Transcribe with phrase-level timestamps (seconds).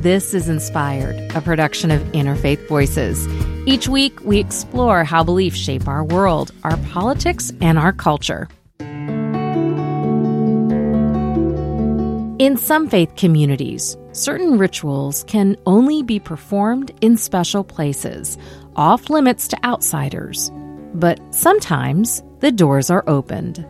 [0.00, 3.28] This is Inspired, a production of Interfaith Voices.
[3.68, 8.48] Each week, we explore how beliefs shape our world, our politics, and our culture.
[12.38, 18.38] In some faith communities, certain rituals can only be performed in special places,
[18.76, 20.50] off limits to outsiders.
[20.94, 23.66] But sometimes the doors are opened.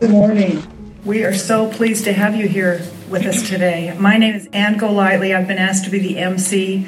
[0.00, 0.73] Good morning.
[1.04, 3.94] We are so pleased to have you here with us today.
[3.98, 5.34] My name is Ann Golightly.
[5.34, 6.86] I've been asked to be the MC,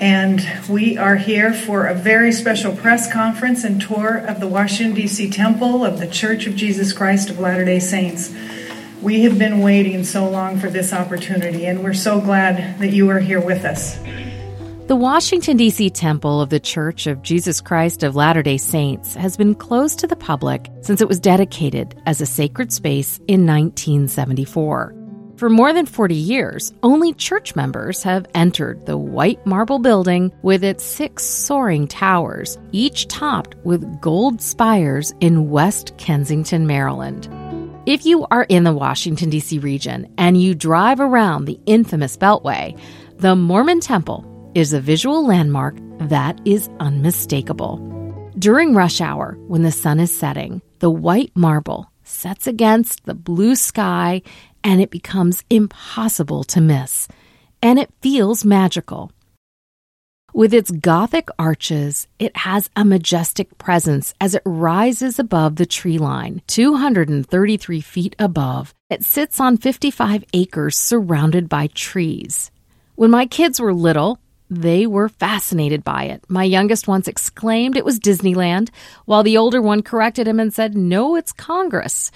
[0.00, 4.94] and we are here for a very special press conference and tour of the Washington,
[4.94, 5.28] D.C.
[5.28, 8.32] Temple of the Church of Jesus Christ of Latter day Saints.
[9.02, 13.10] We have been waiting so long for this opportunity, and we're so glad that you
[13.10, 13.98] are here with us.
[14.92, 15.88] The Washington, D.C.
[15.88, 20.06] Temple of the Church of Jesus Christ of Latter day Saints has been closed to
[20.06, 24.94] the public since it was dedicated as a sacred space in 1974.
[25.38, 30.62] For more than 40 years, only church members have entered the white marble building with
[30.62, 37.30] its six soaring towers, each topped with gold spires in West Kensington, Maryland.
[37.86, 39.58] If you are in the Washington, D.C.
[39.60, 42.78] region and you drive around the infamous Beltway,
[43.16, 47.78] the Mormon Temple is a visual landmark that is unmistakable.
[48.38, 53.54] During rush hour, when the sun is setting, the white marble sets against the blue
[53.56, 54.22] sky
[54.64, 57.08] and it becomes impossible to miss.
[57.62, 59.12] And it feels magical.
[60.34, 65.98] With its Gothic arches, it has a majestic presence as it rises above the tree
[65.98, 68.74] line, 233 feet above.
[68.88, 72.50] It sits on 55 acres surrounded by trees.
[72.94, 74.18] When my kids were little,
[74.54, 76.22] they were fascinated by it.
[76.28, 78.68] My youngest once exclaimed it was Disneyland,
[79.06, 82.10] while the older one corrected him and said, No, it's Congress.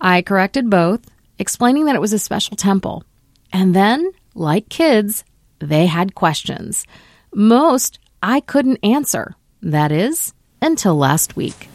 [0.00, 1.00] I corrected both,
[1.38, 3.04] explaining that it was a special temple.
[3.52, 5.24] And then, like kids,
[5.58, 6.86] they had questions.
[7.34, 9.34] Most I couldn't answer.
[9.62, 11.68] That is, until last week.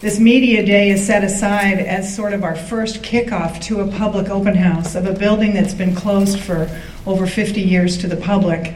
[0.00, 4.28] This media day is set aside as sort of our first kickoff to a public
[4.28, 6.68] open house of a building that's been closed for
[7.06, 8.74] over 50 years to the public.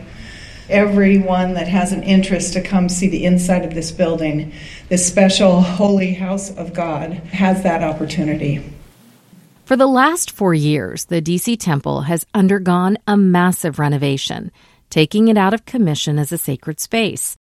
[0.68, 4.52] Everyone that has an interest to come see the inside of this building,
[4.88, 8.62] this special holy house of God, has that opportunity.
[9.64, 14.50] For the last four years, the DC Temple has undergone a massive renovation
[14.90, 17.36] taking it out of commission as a sacred space.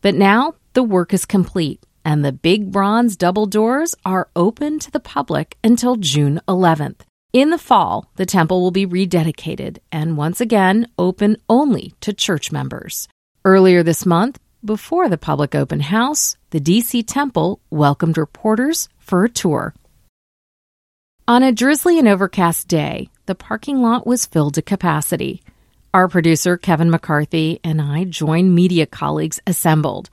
[0.00, 4.90] But now the work is complete, and the big bronze double doors are open to
[4.90, 7.00] the public until June 11th.
[7.34, 12.52] In the fall, the temple will be rededicated and once again open only to church
[12.52, 13.08] members.
[13.44, 19.28] Earlier this month, before the public open house, the DC Temple welcomed reporters for a
[19.28, 19.74] tour.
[21.26, 25.42] On a drizzly and overcast day, the parking lot was filled to capacity.
[25.92, 30.08] Our producer, Kevin McCarthy, and I joined media colleagues assembled.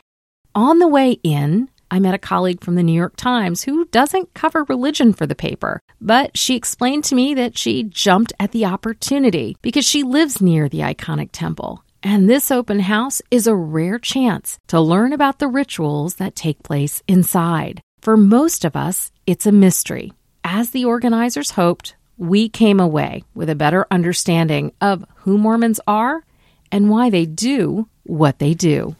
[0.55, 4.33] On the way in, I met a colleague from the New York Times who doesn't
[4.33, 8.65] cover religion for the paper, but she explained to me that she jumped at the
[8.65, 11.83] opportunity because she lives near the iconic temple.
[12.01, 16.63] And this open house is a rare chance to learn about the rituals that take
[16.63, 17.81] place inside.
[18.01, 20.13] For most of us, it's a mystery.
[20.45, 26.23] As the organizers hoped, we came away with a better understanding of who Mormons are
[26.71, 28.95] and why they do what they do.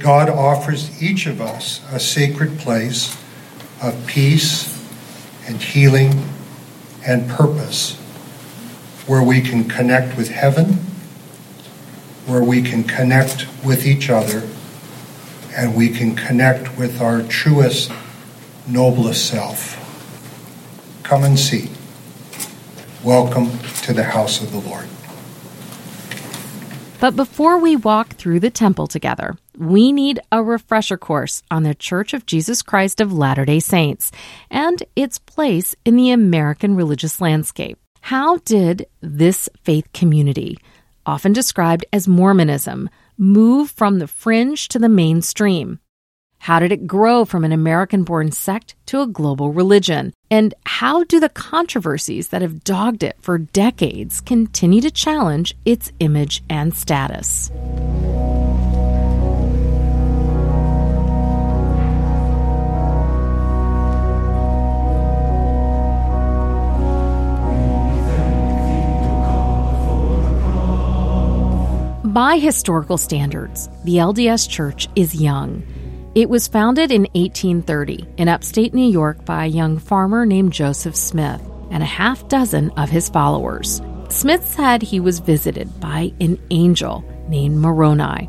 [0.00, 3.14] God offers each of us a sacred place
[3.82, 4.74] of peace
[5.46, 6.24] and healing
[7.06, 7.96] and purpose
[9.06, 10.78] where we can connect with heaven,
[12.24, 14.48] where we can connect with each other,
[15.54, 17.92] and we can connect with our truest,
[18.66, 19.76] noblest self.
[21.02, 21.68] Come and see.
[23.04, 23.50] Welcome
[23.82, 24.88] to the house of the Lord.
[27.00, 31.74] But before we walk through the temple together, we need a refresher course on the
[31.74, 34.10] Church of Jesus Christ of Latter day Saints
[34.50, 37.78] and its place in the American religious landscape.
[38.00, 40.56] How did this faith community,
[41.04, 45.78] often described as Mormonism, move from the fringe to the mainstream?
[46.38, 50.14] How did it grow from an American born sect to a global religion?
[50.30, 55.92] And how do the controversies that have dogged it for decades continue to challenge its
[56.00, 57.50] image and status?
[72.10, 75.62] By historical standards, the LDS Church is young.
[76.16, 80.96] It was founded in 1830 in upstate New York by a young farmer named Joseph
[80.96, 81.40] Smith
[81.70, 83.80] and a half dozen of his followers.
[84.08, 88.28] Smith said he was visited by an angel named Moroni,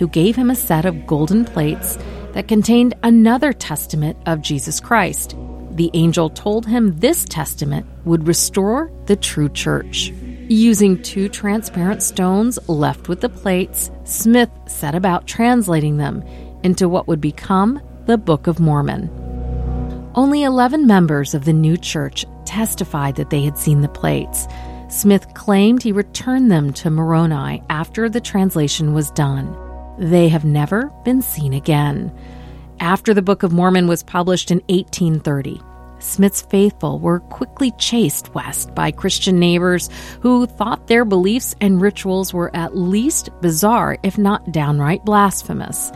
[0.00, 1.98] who gave him a set of golden plates
[2.32, 5.36] that contained another testament of Jesus Christ.
[5.76, 10.12] The angel told him this testament would restore the true church.
[10.52, 16.24] Using two transparent stones left with the plates, Smith set about translating them
[16.64, 19.08] into what would become the Book of Mormon.
[20.16, 24.48] Only 11 members of the new church testified that they had seen the plates.
[24.88, 29.56] Smith claimed he returned them to Moroni after the translation was done.
[30.00, 32.12] They have never been seen again.
[32.80, 35.60] After the Book of Mormon was published in 1830,
[36.02, 39.88] Smith's faithful were quickly chased west by Christian neighbors
[40.20, 45.92] who thought their beliefs and rituals were at least bizarre, if not downright blasphemous.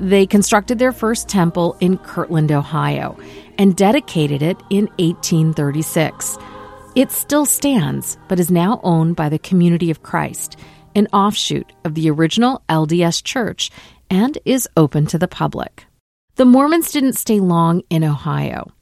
[0.00, 3.16] They constructed their first temple in Kirtland, Ohio,
[3.56, 6.36] and dedicated it in 1836.
[6.94, 10.58] It still stands, but is now owned by the Community of Christ,
[10.94, 13.70] an offshoot of the original LDS Church,
[14.10, 15.86] and is open to the public.
[16.34, 18.72] The Mormons didn't stay long in Ohio.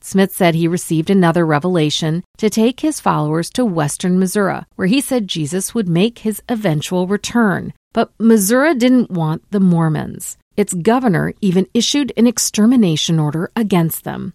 [0.00, 5.00] Smith said he received another revelation to take his followers to western Missouri, where he
[5.00, 7.72] said Jesus would make his eventual return.
[7.92, 10.38] But Missouri didn't want the Mormons.
[10.56, 14.34] Its governor even issued an extermination order against them.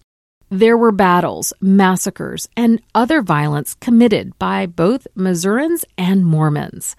[0.52, 6.94] There were battles, massacres, and other violence committed by both Missourians and Mormons.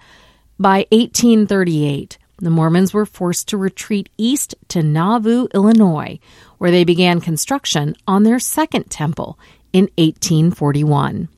[0.58, 6.18] By 1838, the Mormons were forced to retreat east to Nauvoo, Illinois,
[6.58, 9.38] where they began construction on their second temple
[9.72, 11.28] in 1841.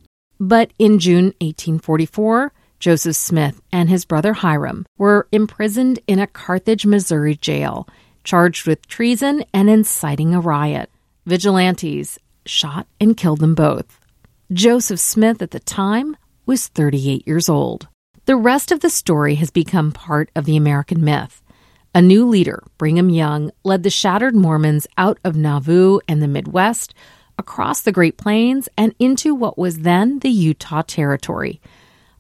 [0.41, 6.87] But in June 1844, Joseph Smith and his brother Hyrum were imprisoned in a Carthage,
[6.87, 7.87] Missouri jail,
[8.25, 10.89] charged with treason and inciting a riot.
[11.27, 13.99] Vigilantes shot and killed them both.
[14.53, 17.89] Joseph Smith at the time was 38 years old.
[18.27, 21.43] The rest of the story has become part of the American myth.
[21.95, 26.95] A new leader, Brigham Young, led the shattered Mormons out of Nauvoo and the Midwest,
[27.39, 31.61] across the Great Plains, and into what was then the Utah Territory.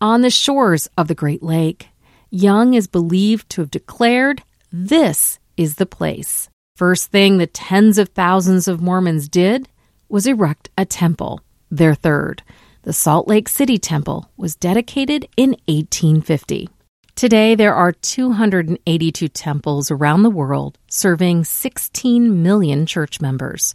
[0.00, 1.88] On the shores of the Great Lake,
[2.30, 4.42] Young is believed to have declared,
[4.72, 6.48] This is the place.
[6.76, 9.66] First thing the tens of thousands of Mormons did
[10.10, 11.40] was erect a temple,
[11.70, 12.42] their third.
[12.82, 16.68] The Salt Lake City Temple was dedicated in 1850.
[17.14, 23.72] Today, there are 282 temples around the world serving 16 million church members.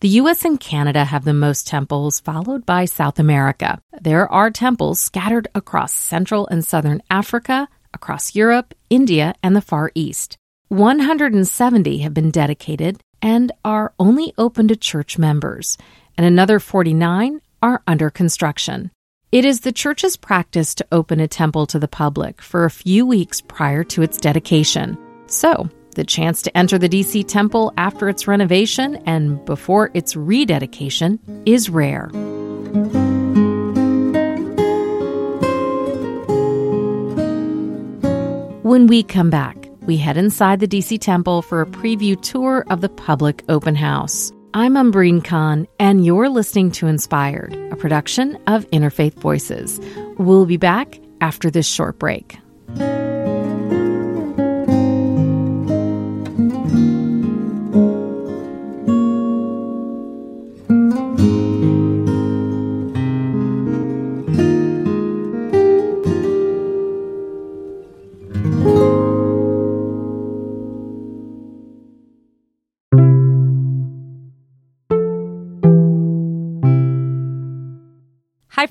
[0.00, 3.80] The US and Canada have the most temples, followed by South America.
[3.98, 9.90] There are temples scattered across Central and Southern Africa, across Europe, India, and the Far
[9.94, 10.36] East.
[10.72, 15.76] 170 have been dedicated and are only open to church members,
[16.16, 18.90] and another 49 are under construction.
[19.30, 23.04] It is the church's practice to open a temple to the public for a few
[23.04, 24.96] weeks prior to its dedication.
[25.26, 31.18] So, the chance to enter the DC temple after its renovation and before its rededication
[31.44, 32.08] is rare.
[38.62, 42.80] When we come back, we head inside the DC Temple for a preview tour of
[42.80, 44.32] the public open house.
[44.54, 49.80] I'm Umbreen Khan, and you're listening to Inspired, a production of Interfaith Voices.
[50.18, 52.38] We'll be back after this short break.